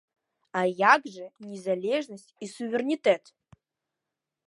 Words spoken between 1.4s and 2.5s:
незалежнасць